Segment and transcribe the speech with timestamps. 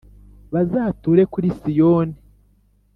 [0.53, 2.17] Bazature kuri Siyoni.